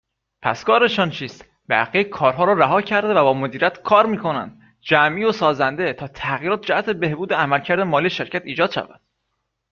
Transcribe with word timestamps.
پس 0.41 0.63
کارشان 0.63 1.09
چیست؟ 1.09 1.45
بقیه 1.69 2.03
کارها 2.03 2.43
را 2.43 2.53
رها 2.53 2.81
کرده 2.81 3.13
و 3.13 3.23
با 3.23 3.33
مدیریت 3.33 3.81
کار 3.81 4.05
میکنند، 4.05 4.61
جمعی 4.81 5.23
و 5.23 5.31
سازنده، 5.31 5.93
تا 5.93 6.07
تغییرات 6.07 6.61
جهت 6.65 6.89
بهبود 6.89 7.33
عملکرد 7.33 7.79
مالی 7.79 8.09
شرکت 8.09 8.41
ایجاد 8.45 8.71
شود 8.71 9.01